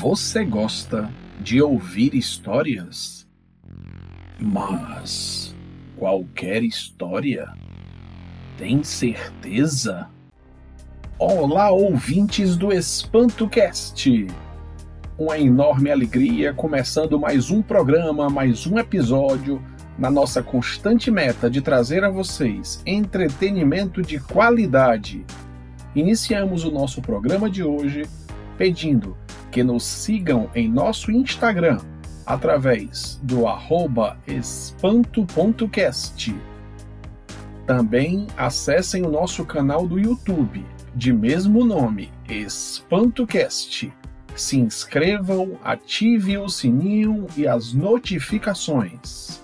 [0.00, 1.10] Você gosta
[1.40, 3.26] de ouvir histórias?
[4.38, 5.52] Mas
[5.96, 7.52] qualquer história?
[8.56, 10.08] Tem certeza?
[11.18, 14.28] Olá, ouvintes do EspantoCast!
[15.18, 19.60] Uma enorme alegria começando mais um programa, mais um episódio
[19.98, 25.26] na nossa constante meta de trazer a vocês entretenimento de qualidade.
[25.92, 28.04] Iniciamos o nosso programa de hoje
[28.58, 29.16] pedindo
[29.50, 31.78] que nos sigam em nosso Instagram
[32.26, 33.44] através do
[34.26, 36.36] espanto.cast.
[37.66, 40.62] Também acessem o nosso canal do YouTube,
[40.94, 43.90] de mesmo nome, EspantoCast.
[44.34, 49.42] Se inscrevam, ative o sininho e as notificações.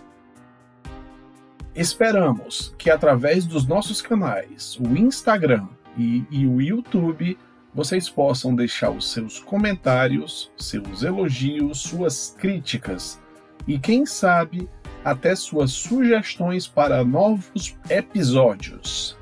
[1.74, 7.36] Esperamos que através dos nossos canais, o Instagram e, e o YouTube,
[7.74, 13.20] vocês possam deixar os seus comentários, seus elogios, suas críticas
[13.66, 14.68] e, quem sabe,
[15.04, 19.18] até suas sugestões para novos episódios.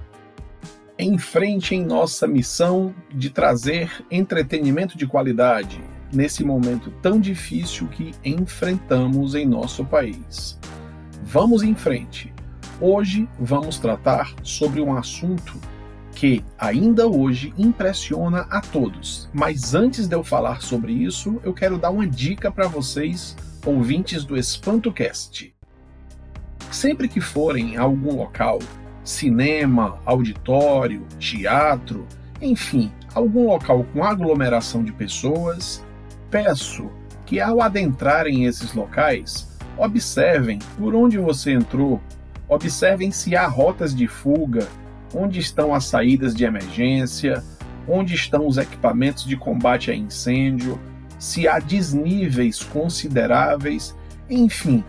[0.99, 8.13] Em frente em nossa missão de trazer entretenimento de qualidade nesse momento tão difícil que
[8.23, 10.59] enfrentamos em nosso país.
[11.25, 12.33] Vamos em frente.
[12.79, 15.59] Hoje vamos tratar sobre um assunto
[16.23, 19.29] que ainda hoje impressiona a todos.
[19.35, 24.25] Mas antes de eu falar sobre isso, eu quero dar uma dica para vocês, ouvintes
[24.25, 25.53] do EspantoCast.
[26.71, 28.61] Sempre que forem a algum local,
[29.03, 32.07] cinema, auditório, teatro,
[32.41, 35.85] enfim, algum local com aglomeração de pessoas,
[36.31, 36.89] peço
[37.27, 42.01] que ao adentrarem esses locais, observem por onde você entrou,
[42.49, 44.69] observem se há rotas de fuga,
[45.15, 47.43] onde estão as saídas de emergência,
[47.89, 50.81] onde estão os equipamentos de combate a incêndio,
[51.19, 53.97] se há desníveis consideráveis,
[54.29, 54.85] enfim,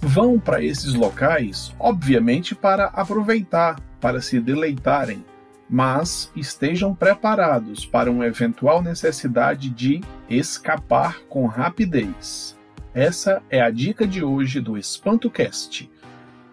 [0.00, 5.24] vão para esses locais, obviamente para aproveitar, para se deleitarem,
[5.68, 12.56] mas estejam preparados para uma eventual necessidade de escapar com rapidez.
[12.92, 15.90] Essa é a dica de hoje do EspantoCast.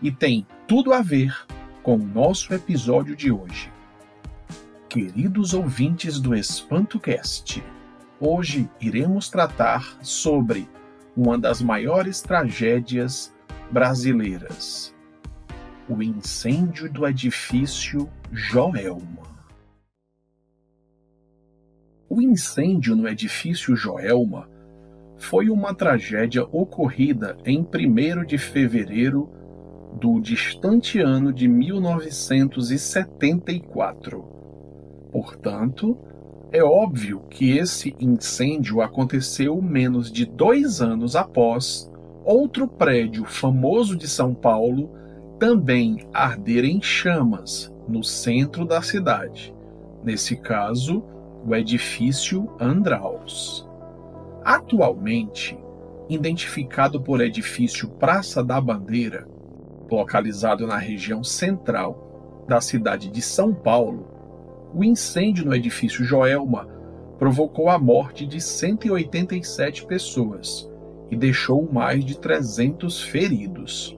[0.01, 1.35] E tem tudo a ver
[1.84, 3.72] com o nosso episódio de hoje.
[4.88, 7.64] Queridos ouvintes do EspantoCast,
[8.19, 10.69] hoje iremos tratar sobre
[11.16, 13.34] uma das maiores tragédias
[13.72, 14.94] brasileiras:
[15.90, 19.31] o incêndio do edifício Joelma.
[22.08, 24.50] O incêndio no edifício Joelma
[25.18, 29.31] foi uma tragédia ocorrida em 1 de fevereiro
[30.00, 34.24] do distante ano de 1974.
[35.12, 35.97] Portanto,
[36.52, 41.91] é óbvio que esse incêndio aconteceu menos de dois anos após
[42.25, 44.90] outro prédio famoso de São Paulo
[45.40, 49.53] também arder em chamas no centro da cidade.
[50.03, 51.03] Nesse caso,
[51.46, 53.68] o edifício Andraus.
[54.44, 55.57] Atualmente,
[56.09, 59.28] identificado por edifício Praça da Bandeira,
[59.96, 64.07] localizado na região central da cidade de São Paulo,
[64.74, 66.68] o incêndio no edifício Joelma
[67.19, 70.69] provocou a morte de 187 pessoas
[71.09, 73.97] e deixou mais de 300 feridos.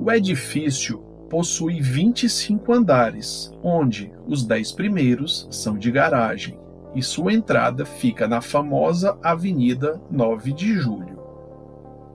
[0.00, 6.58] O edifício possui 25 andares, onde os 10 primeiros são de garagem,
[6.94, 11.18] e sua entrada fica na famosa Avenida 9 de Julho.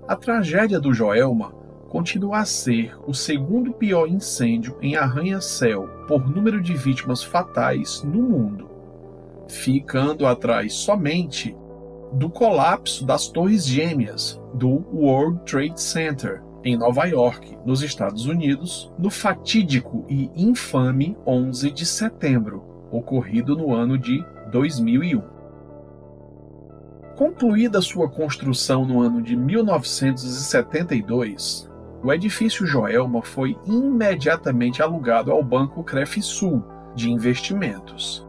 [0.07, 1.53] A tragédia do Joelma
[1.93, 8.23] continua a ser o segundo pior incêndio em arranha-céu por número de vítimas fatais no
[8.23, 8.67] mundo,
[9.47, 11.55] ficando atrás somente
[12.13, 18.91] do colapso das Torres Gêmeas do World Trade Center em Nova York, nos Estados Unidos,
[18.97, 25.21] no fatídico e infame 11 de setembro, ocorrido no ano de 2001.
[27.15, 31.72] Concluída sua construção no ano de 1972,
[32.03, 36.61] o edifício Joelma foi imediatamente alugado ao Banco Crefisul
[36.94, 38.28] de Investimentos.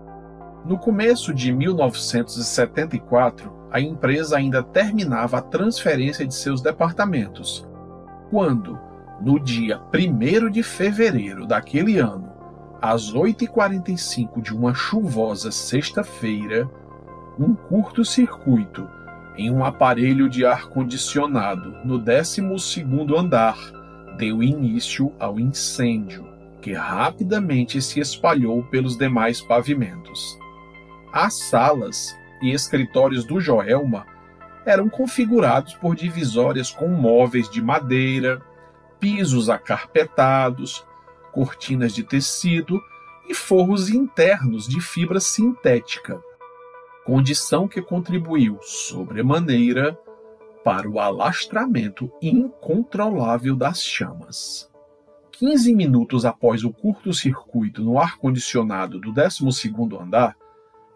[0.65, 7.69] No começo de 1974, a empresa ainda terminava a transferência de seus departamentos,
[8.31, 8.79] quando,
[9.21, 12.33] no dia 1 de fevereiro daquele ano,
[12.81, 16.71] às 8h45 de uma chuvosa sexta-feira,
[17.39, 18.89] um curto-circuito
[19.37, 23.57] em um aparelho de ar-condicionado no 12º andar,
[24.17, 26.27] deu início ao incêndio,
[26.61, 30.39] que rapidamente se espalhou pelos demais pavimentos.
[31.13, 34.07] As salas e escritórios do Joelma
[34.65, 38.41] eram configurados por divisórias com móveis de madeira,
[38.99, 40.87] pisos acarpetados,
[41.33, 42.81] cortinas de tecido
[43.29, 46.21] e forros internos de fibra sintética,
[47.05, 49.97] condição que contribuiu sobremaneira
[50.65, 54.71] para o alastramento incontrolável das chamas.
[55.33, 60.35] 15 minutos após o curto-circuito no ar-condicionado do 12º andar,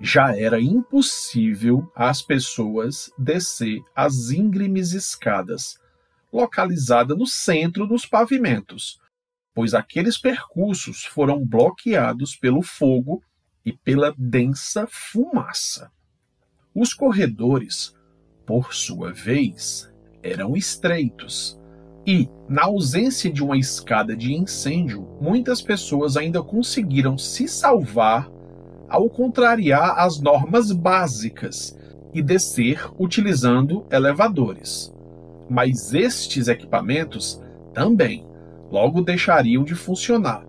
[0.00, 5.78] já era impossível às pessoas descer as íngremes escadas,
[6.32, 8.98] localizada no centro dos pavimentos,
[9.52, 13.20] pois aqueles percursos foram bloqueados pelo fogo
[13.64, 15.90] e pela densa fumaça.
[16.80, 17.92] Os corredores,
[18.46, 19.92] por sua vez,
[20.22, 21.60] eram estreitos
[22.06, 28.30] e, na ausência de uma escada de incêndio, muitas pessoas ainda conseguiram se salvar
[28.88, 31.76] ao contrariar as normas básicas
[32.14, 34.94] e descer utilizando elevadores.
[35.50, 37.42] Mas estes equipamentos
[37.74, 38.24] também
[38.70, 40.46] logo deixariam de funcionar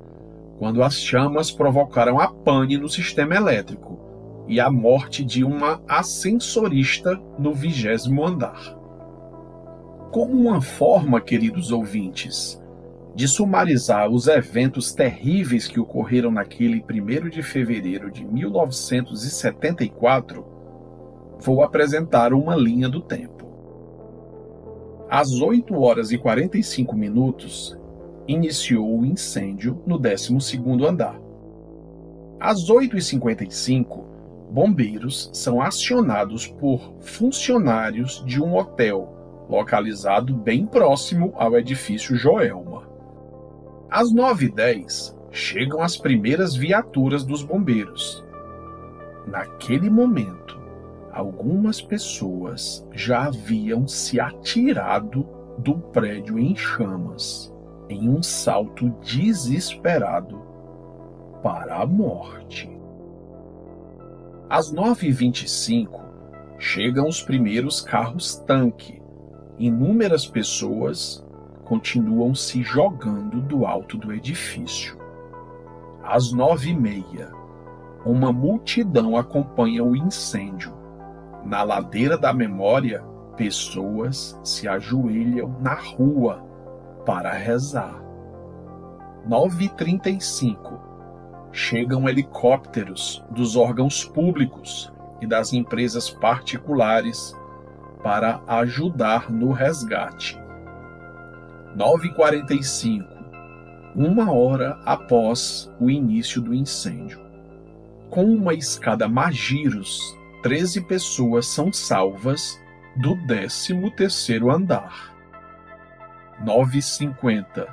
[0.60, 4.09] quando as chamas provocaram a pane no sistema elétrico
[4.50, 8.76] e a morte de uma ascensorista no vigésimo andar.
[10.12, 12.60] Como uma forma, queridos ouvintes,
[13.14, 20.44] de sumarizar os eventos terríveis que ocorreram naquele 1 de fevereiro de 1974,
[21.38, 23.48] vou apresentar uma linha do tempo.
[25.08, 27.78] Às 8 horas e 45 minutos,
[28.28, 31.22] iniciou o incêndio no 12º andar.
[32.40, 34.09] Às 8h55,
[34.50, 39.16] bombeiros são acionados por funcionários de um hotel
[39.50, 42.88] localizado bem próximo ao edifício Joelma.
[43.90, 48.24] Às 9h10, chegam as primeiras viaturas dos bombeiros.
[49.28, 50.60] Naquele momento,
[51.12, 57.54] algumas pessoas já haviam se atirado do prédio em chamas
[57.90, 60.40] em um salto desesperado
[61.42, 62.79] para a morte.
[64.50, 66.02] Às 9h25,
[66.58, 69.00] chegam os primeiros carros-tanque.
[69.60, 71.24] Inúmeras pessoas
[71.64, 74.98] continuam se jogando do alto do edifício.
[76.04, 77.32] Às nove e meia,
[78.04, 80.74] uma multidão acompanha o incêndio.
[81.46, 83.04] Na ladeira da memória,
[83.38, 86.44] pessoas se ajoelham na rua
[87.06, 88.04] para rezar.
[89.30, 90.89] 9h35
[91.52, 94.92] chegam helicópteros dos órgãos públicos
[95.22, 97.36] e das empresas particulares
[98.04, 100.40] para ajudar no resgate.
[101.76, 103.06] 9h45,
[103.96, 107.20] uma hora após o início do incêndio.
[108.10, 112.60] Com uma escada Magiros, 13 pessoas são salvas
[112.96, 115.14] do 13º andar.
[116.44, 117.68] 9h50.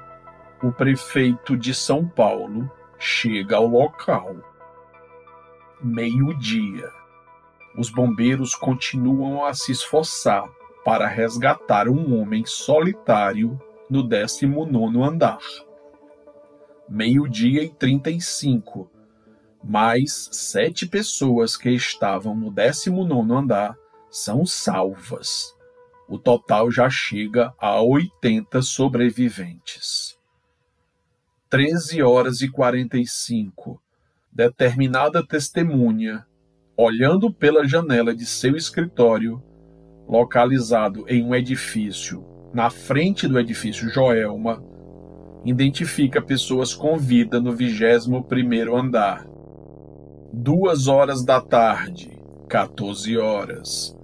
[0.63, 4.37] O prefeito de São Paulo chega ao local.
[5.81, 6.91] Meio-dia.
[7.77, 10.49] Os bombeiros continuam a se esforçar
[10.85, 13.61] para resgatar um homem solitário
[13.91, 15.41] no 19 andar.
[16.89, 18.91] Meio-dia e 35.
[19.63, 23.77] Mais sete pessoas que estavam no 19 andar
[24.11, 25.57] são salvas
[26.09, 30.16] o total já chega a 80 sobreviventes.
[31.49, 33.81] 13 horas e 45.
[34.33, 36.27] Determinada testemunha,
[36.77, 39.43] olhando pela janela de seu escritório,
[40.09, 44.63] localizado em um edifício na frente do edifício Joelma,
[45.45, 49.27] identifica pessoas com vida no 21º andar.
[50.33, 52.11] Duas horas da tarde,
[52.49, 53.97] 14 horas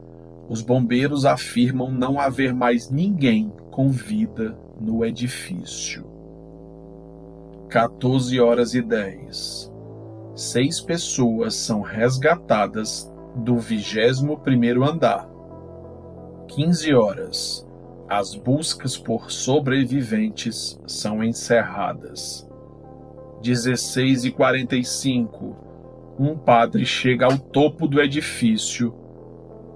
[0.52, 6.11] os bombeiros afirmam não haver mais ninguém com vida no edifício.
[7.72, 9.72] 14 horas e 10.
[10.36, 15.26] Seis pessoas são resgatadas do 21º andar.
[16.48, 17.66] 15 horas.
[18.06, 22.46] As buscas por sobreviventes são encerradas.
[23.40, 25.56] 16 e 45.
[26.18, 28.94] Um padre chega ao topo do edifício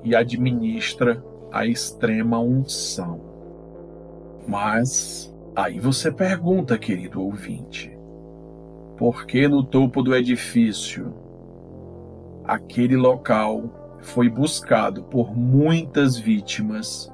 [0.05, 3.23] e administra a extrema unção.
[4.47, 7.91] Mas aí você pergunta, querido ouvinte,
[8.99, 11.15] por que no topo do edifício
[12.45, 17.11] aquele local foi buscado por muitas vítimas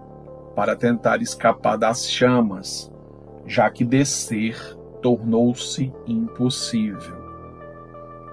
[0.56, 2.92] para tentar escapar das chamas,
[3.46, 7.22] já que descer tornou-se impossível.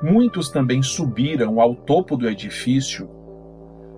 [0.02, 3.08] Muitos também subiram ao topo do edifício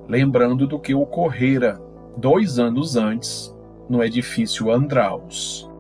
[0.10, 1.82] lembrando do que ocorrera
[2.18, 3.56] dois anos antes
[3.90, 5.71] no edifício Andraus,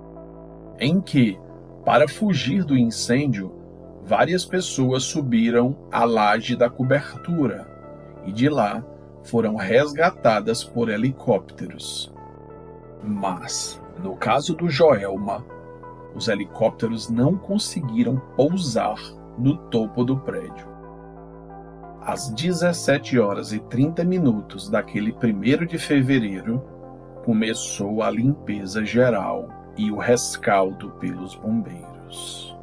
[0.82, 1.40] em que,
[1.86, 3.54] para fugir do incêndio,
[4.04, 7.68] várias pessoas subiram a laje da cobertura
[8.26, 8.84] e de lá
[9.24, 12.12] foram resgatadas por helicópteros.
[13.04, 15.46] Mas, no caso do Joelma,
[16.16, 18.98] os helicópteros não conseguiram pousar
[19.38, 20.68] no topo do prédio.
[22.02, 26.64] Às 17 horas e 30 minutos daquele 1 de fevereiro,
[27.24, 32.56] começou a limpeza geral e o rescaldo pelos bombeiros.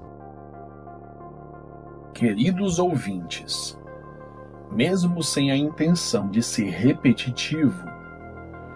[2.14, 3.78] Queridos ouvintes,
[4.72, 7.88] mesmo sem a intenção de ser repetitivo,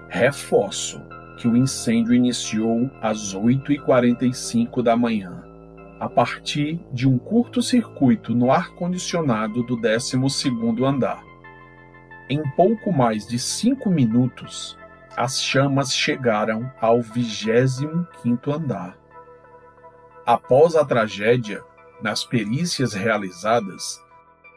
[0.08, 1.00] reforço
[1.38, 5.42] que o incêndio iniciou às 8h45 da manhã,
[5.98, 11.22] a partir de um curto-circuito no ar-condicionado do 12º andar.
[12.28, 14.78] Em pouco mais de cinco minutos,
[15.16, 18.98] as chamas chegaram ao 25º andar.
[20.24, 21.62] Após a tragédia,
[22.00, 24.00] nas perícias realizadas,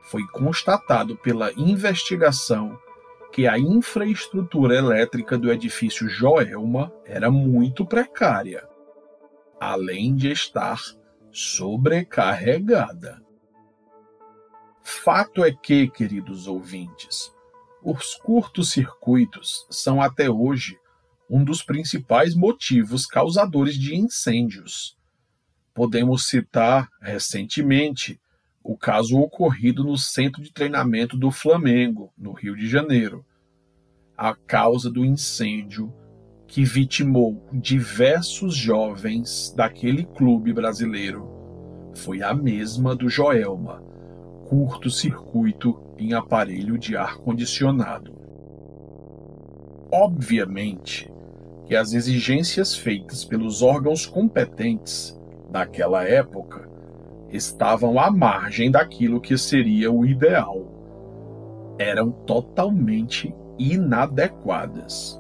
[0.03, 2.79] foi constatado pela investigação
[3.31, 8.65] que a infraestrutura elétrica do edifício Joelma era muito precária,
[9.59, 10.79] além de estar
[11.31, 13.21] sobrecarregada.
[14.81, 17.35] Fato é que, queridos ouvintes,
[17.86, 20.75] os curtos-circuitos são até hoje
[21.30, 24.98] um dos principais motivos causadores de incêndios.
[25.72, 28.20] Podemos citar, recentemente,
[28.63, 33.24] o caso ocorrido no centro de treinamento do Flamengo, no Rio de Janeiro,
[34.18, 35.94] a causa do incêndio
[36.48, 41.30] que vitimou diversos jovens daquele clube brasileiro
[41.94, 43.84] foi a mesma do Joelma,
[44.46, 48.14] curto-circuito em aparelho de ar-condicionado.
[49.92, 51.12] Obviamente
[51.66, 56.70] que as exigências feitas pelos órgãos competentes daquela época
[57.30, 60.66] estavam à margem daquilo que seria o ideal.
[61.78, 65.20] Eram totalmente inadequadas.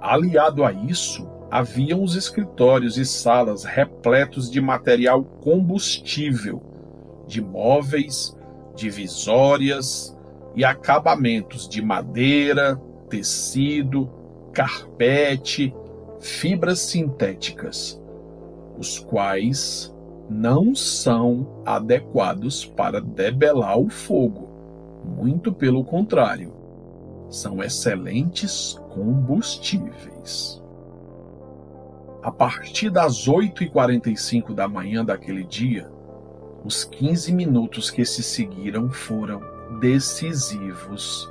[0.00, 6.62] Aliado a isso, haviam os escritórios e salas repletos de material combustível,
[7.26, 8.36] de móveis,
[8.74, 10.16] divisórias
[10.54, 14.10] e acabamentos de madeira, tecido,
[14.52, 15.74] carpete,
[16.20, 18.00] fibras sintéticas,
[18.78, 19.94] os quais
[20.28, 24.48] não são adequados para debelar o fogo,
[25.04, 26.52] muito pelo contrário,
[27.28, 30.62] são excelentes combustíveis.
[32.22, 35.90] A partir das 8h45 da manhã daquele dia,
[36.64, 39.40] os 15 minutos que se seguiram foram
[39.80, 41.30] decisivos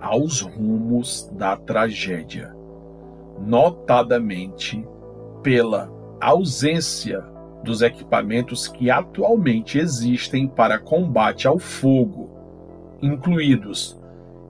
[0.00, 2.54] aos rumos da tragédia,
[3.38, 4.86] notadamente
[5.42, 7.24] pela ausência
[7.62, 12.30] dos equipamentos que atualmente existem para combate ao fogo,
[13.02, 14.00] incluídos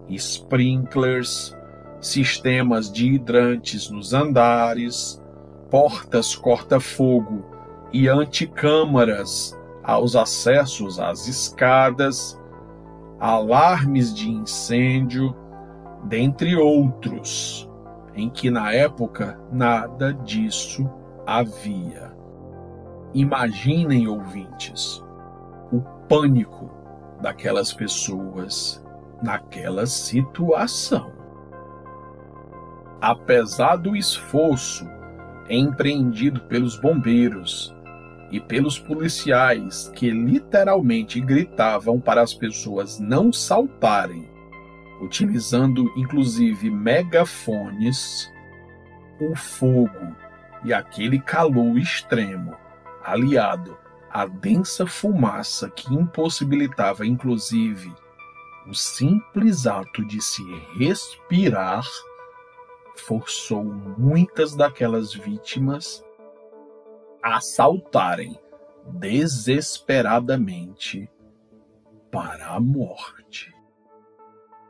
[0.08, 1.56] sprinklers,
[2.00, 5.20] sistemas de hidrantes nos andares,
[5.70, 7.44] portas corta-fogo
[7.92, 12.40] e anticâmaras aos acessos às escadas,
[13.20, 15.34] alarmes de incêndio,
[16.04, 17.70] dentre outros,
[18.14, 20.90] em que na época nada disso
[21.24, 22.12] havia.
[23.14, 25.02] Imaginem, ouvintes,
[25.72, 26.70] o pânico
[27.20, 28.84] daquelas pessoas
[29.22, 31.12] naquela situação.
[33.00, 34.86] Apesar do esforço
[35.48, 37.75] empreendido pelos bombeiros
[38.30, 44.28] e pelos policiais que literalmente gritavam para as pessoas não saltarem,
[45.00, 48.30] utilizando inclusive megafones,
[49.20, 50.16] o fogo
[50.64, 52.54] e aquele calor extremo,
[53.04, 53.76] aliado
[54.10, 57.92] à densa fumaça que impossibilitava inclusive
[58.68, 60.42] o simples ato de se
[60.76, 61.84] respirar
[62.96, 66.02] forçou muitas daquelas vítimas
[67.34, 68.38] a saltarem
[68.86, 71.10] desesperadamente
[72.10, 73.52] para a morte.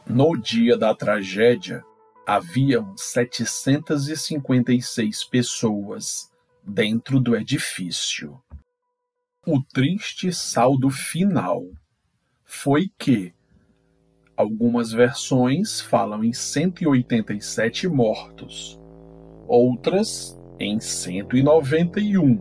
[0.06, 1.84] No dia da tragédia,
[2.26, 6.32] haviam 756 pessoas
[6.62, 8.42] dentro do edifício.
[9.46, 11.62] O triste saldo final
[12.44, 13.36] foi que
[14.36, 18.78] Algumas versões falam em 187 mortos,
[19.48, 22.40] outras em 191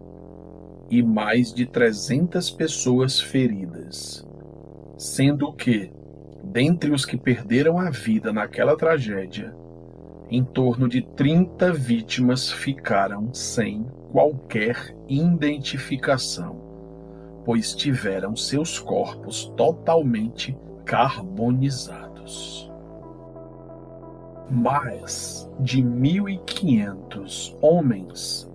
[0.89, 4.25] e mais de 300 pessoas feridas,
[4.97, 5.91] sendo que
[6.51, 9.53] Dentre os que perderam a vida naquela tragédia,
[10.29, 16.61] em torno de 30 vítimas ficaram sem qualquer identificação,
[17.43, 20.55] pois tiveram seus corpos totalmente
[20.85, 22.71] carbonizados.
[24.49, 28.49] Mais de 1.500 homens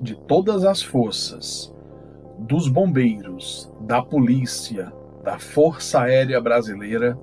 [0.00, 1.74] de todas as forças,
[2.38, 7.18] dos bombeiros, da polícia, da Força Aérea Brasileira,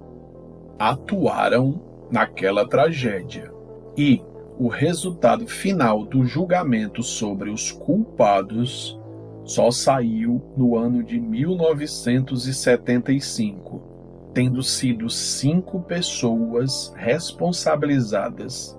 [0.80, 3.52] atuaram naquela tragédia.
[3.96, 4.22] E
[4.58, 9.00] o resultado final do julgamento sobre os culpados
[9.44, 13.91] só saiu no ano de 1975,
[14.34, 18.78] tendo sido cinco pessoas responsabilizadas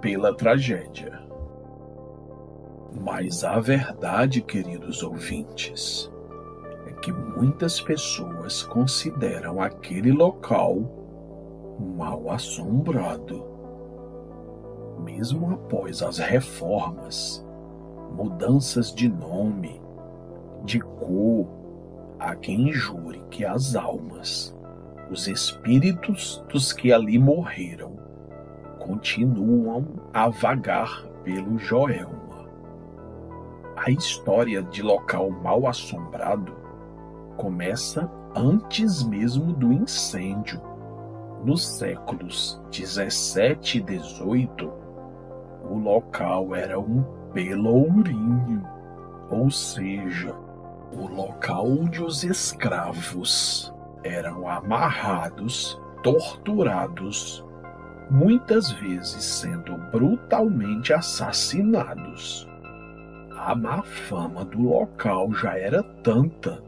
[0.00, 1.20] pela tragédia.
[3.00, 6.10] Mas a verdade, queridos ouvintes,
[6.86, 10.78] é que muitas pessoas consideram aquele local
[11.96, 13.50] mal assombrado
[15.00, 17.44] mesmo após as reformas,
[18.12, 19.80] mudanças de nome,
[20.64, 21.46] de cor,
[22.20, 24.54] há quem jure que as almas,
[25.10, 27.98] os espíritos dos que ali morreram,
[28.78, 32.46] continuam a vagar pelo Joelma.
[33.76, 36.54] A história de local mal assombrado
[37.36, 40.60] começa antes mesmo do incêndio,
[41.44, 44.72] nos séculos 17 e 18,
[45.70, 48.62] o local era um pelourinho,
[49.30, 50.34] ou seja,
[50.92, 57.44] o local onde os escravos eram amarrados, torturados,
[58.10, 62.48] muitas vezes sendo brutalmente assassinados.
[63.36, 66.62] A má fama do local já era tanta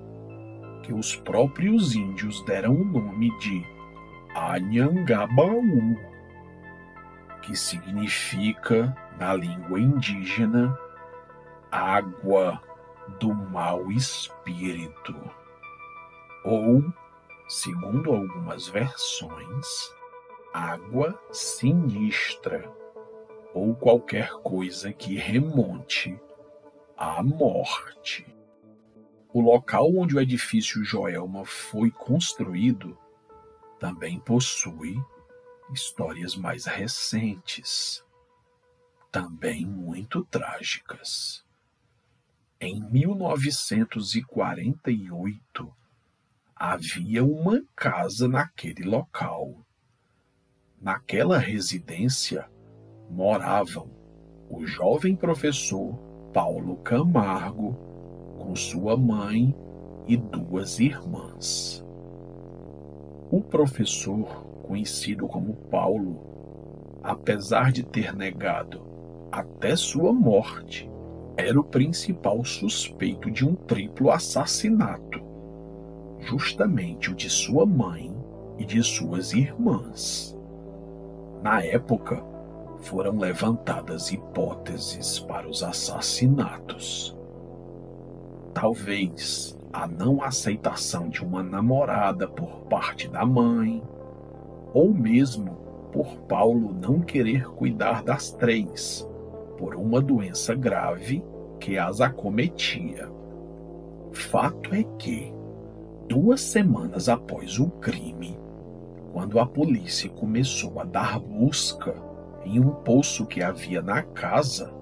[0.82, 3.64] que os próprios índios deram o nome de
[4.34, 5.96] Anhangabaú
[7.42, 10.78] que significa, na língua indígena,
[11.70, 12.60] água
[13.18, 15.14] do mau espírito,
[16.44, 16.82] ou,
[17.48, 19.66] segundo algumas versões,
[20.52, 22.70] água sinistra,
[23.54, 26.18] ou qualquer coisa que remonte
[26.96, 28.26] à morte.
[29.32, 32.96] O local onde o edifício Joelma foi construído
[33.82, 34.94] também possui
[35.72, 38.04] histórias mais recentes,
[39.10, 41.44] também muito trágicas.
[42.64, 45.74] Em 1948,
[46.54, 49.66] havia uma casa naquele local.
[50.80, 52.48] Naquela residência
[53.10, 53.90] moravam
[54.48, 55.96] o jovem professor
[56.32, 57.74] Paulo Camargo
[58.38, 59.52] com sua mãe
[60.06, 61.84] e duas irmãs.
[63.28, 68.86] O professor conhecido como Paulo, apesar de ter negado
[69.32, 70.91] até sua morte,
[71.36, 75.20] era o principal suspeito de um triplo assassinato,
[76.20, 78.14] justamente o de sua mãe
[78.58, 80.36] e de suas irmãs.
[81.42, 82.22] Na época,
[82.80, 87.16] foram levantadas hipóteses para os assassinatos.
[88.52, 93.82] Talvez a não aceitação de uma namorada por parte da mãe,
[94.74, 95.56] ou mesmo
[95.92, 99.08] por Paulo não querer cuidar das três,
[99.62, 101.24] por uma doença grave
[101.60, 103.08] que as acometia.
[104.10, 105.32] Fato é que,
[106.08, 108.36] duas semanas após o crime,
[109.12, 111.94] quando a polícia começou a dar busca
[112.44, 114.74] em um poço que havia na casa,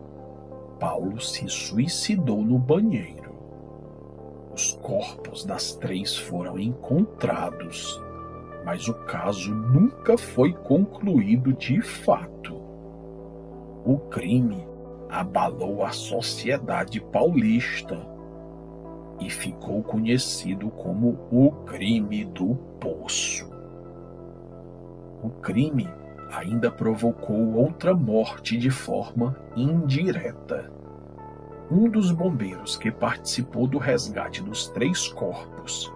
[0.78, 3.34] Paulo se suicidou no banheiro.
[4.54, 8.02] Os corpos das três foram encontrados
[8.62, 12.54] mas o caso nunca foi concluído de fato.
[13.86, 14.69] O crime
[15.10, 17.98] abalou a sociedade paulista
[19.20, 23.50] e ficou conhecido como o crime do poço.
[25.22, 25.88] O crime
[26.32, 30.72] ainda provocou outra morte de forma indireta.
[31.70, 35.92] Um dos bombeiros que participou do resgate dos três corpos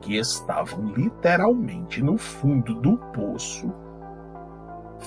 [0.00, 3.72] que estavam literalmente no fundo do poço,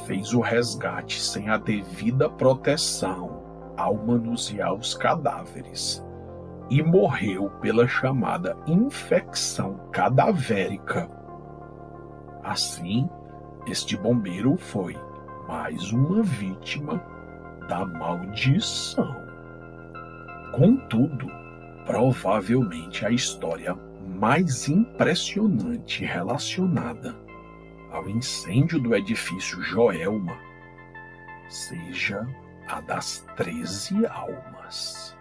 [0.05, 3.42] fez o resgate sem a devida proteção
[3.77, 6.05] ao manusear os cadáveres
[6.69, 11.09] e morreu pela chamada infecção cadavérica.
[12.43, 13.09] Assim,
[13.67, 14.97] este bombeiro foi
[15.47, 17.01] mais uma vítima
[17.67, 19.15] da maldição.
[20.51, 21.27] Contudo,
[21.85, 23.77] provavelmente a história
[24.19, 27.15] mais impressionante relacionada
[27.91, 30.35] ao incêndio do edifício Joelma
[31.47, 32.27] seja
[32.67, 35.15] a das treze almas.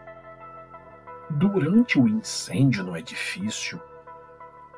[1.31, 3.81] Durante o incêndio no edifício,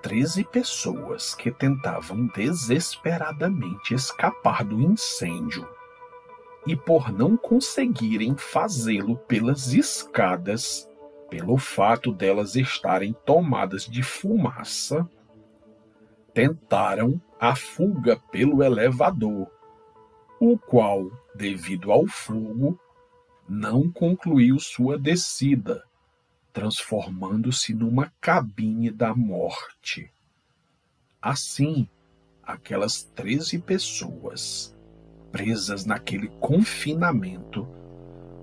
[0.03, 5.67] treze pessoas que tentavam desesperadamente escapar do incêndio
[6.67, 10.89] e por não conseguirem fazê-lo pelas escadas,
[11.29, 15.09] pelo fato delas estarem tomadas de fumaça,
[16.33, 19.51] tentaram a fuga pelo elevador,
[20.47, 22.79] o qual, devido ao fogo,
[23.49, 25.83] não concluiu sua descida,
[26.53, 30.13] transformando-se numa cabine da morte.
[31.21, 31.89] Assim,
[32.43, 34.77] aquelas treze pessoas
[35.33, 37.67] presas naquele confinamento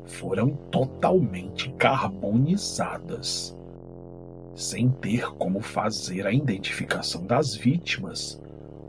[0.05, 3.55] foram totalmente carbonizadas.
[4.55, 8.41] Sem ter como fazer a identificação das vítimas,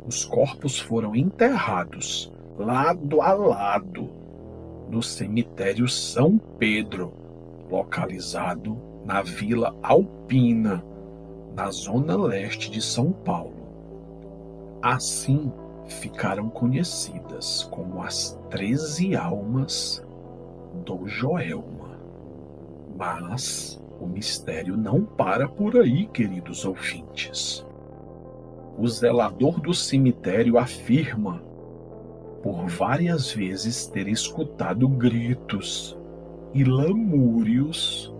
[0.06, 4.10] os corpos foram enterrados lado a lado
[4.88, 7.12] no cemitério São Pedro,
[7.70, 10.84] localizado na Vila Alpina,
[11.56, 13.62] na zona leste de São Paulo.
[14.82, 15.50] Assim,
[15.86, 20.04] ficaram conhecidas como as Treze Almas
[20.84, 21.98] do Joelma.
[22.96, 27.64] Mas o mistério não para por aí, queridos ouvintes.
[28.78, 31.42] O zelador do cemitério afirma
[32.42, 35.96] por várias vezes ter escutado gritos
[36.52, 38.12] e lamúrios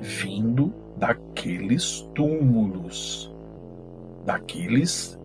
[0.00, 3.34] vindo daqueles túmulos,
[4.24, 5.18] daqueles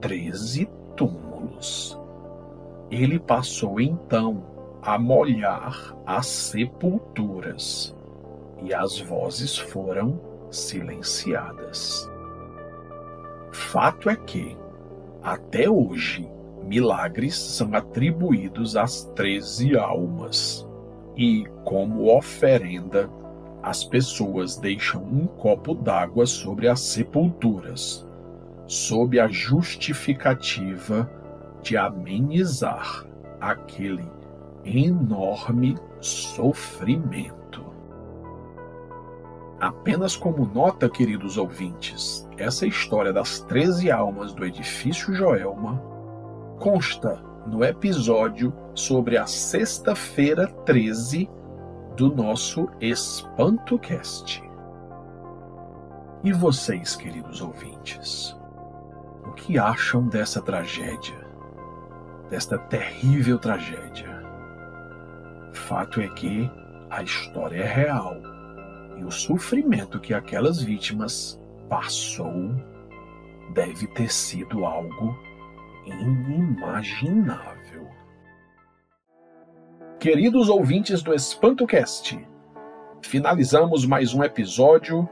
[0.00, 1.98] treze túmulos.
[2.90, 4.42] Ele passou então
[4.82, 7.94] a molhar as sepulturas
[8.62, 10.18] e as vozes foram
[10.50, 12.10] silenciadas.
[13.52, 14.56] Fato é que,
[15.22, 16.28] até hoje,
[16.68, 20.68] milagres são atribuídos às treze almas
[21.16, 23.10] e, como oferenda,
[23.62, 28.06] as pessoas deixam um copo d'água sobre as sepulturas,
[28.66, 31.10] sob a justificativa
[31.62, 33.06] de amenizar
[33.40, 34.06] aquele
[34.64, 37.38] enorme sofrimento.
[39.58, 45.87] Apenas como nota, queridos ouvintes, essa história das 13 almas do edifício Joelma
[46.58, 51.28] consta no episódio sobre a sexta-feira 13
[51.96, 54.42] do nosso EspantoCast.
[56.24, 58.36] E vocês, queridos ouvintes,
[59.24, 61.28] o que acham dessa tragédia?
[62.28, 64.22] desta terrível tragédia.
[65.52, 66.50] Fato é que
[66.90, 68.16] a história é real
[68.96, 72.54] e o sofrimento que aquelas vítimas passou
[73.54, 75.16] deve ter sido algo
[75.88, 77.88] inimaginável.
[79.98, 82.18] Queridos ouvintes do EspantoCast,
[83.02, 85.08] finalizamos mais um episódio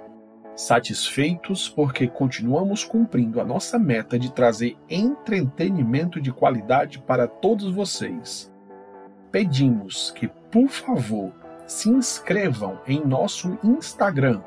[0.55, 8.51] satisfeitos porque continuamos cumprindo a nossa meta de trazer entretenimento de qualidade para todos vocês.
[9.31, 11.31] Pedimos que, por favor,
[11.67, 14.41] se inscrevam em nosso Instagram,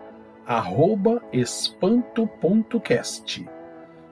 [1.31, 3.58] espanto.cast.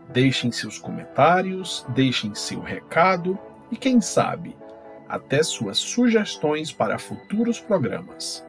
[0.10, 3.38] Deixem seus comentários, deixem seu recado
[3.72, 4.56] e, quem sabe,
[5.08, 8.46] até suas sugestões para futuros programas.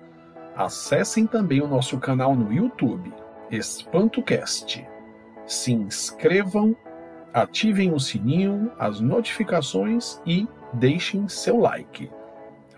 [0.56, 3.12] Acessem também o nosso canal no YouTube
[3.50, 4.86] EspantoCast.
[5.46, 6.76] Se inscrevam,
[7.32, 12.10] ativem o sininho, as notificações e deixem seu like.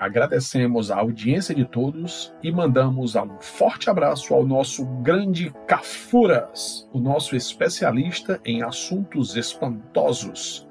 [0.01, 6.99] Agradecemos a audiência de todos e mandamos um forte abraço ao nosso grande Cafuras, o
[6.99, 10.67] nosso especialista em assuntos espantosos,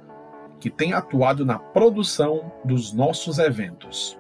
[0.60, 4.20] que tem atuado na produção dos nossos eventos.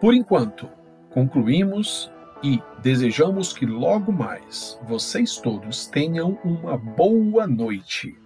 [0.00, 0.68] Por enquanto,
[1.10, 2.08] concluímos
[2.40, 8.16] e desejamos que logo mais vocês todos tenham uma boa noite.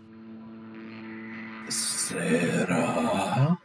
[1.71, 3.57] Será?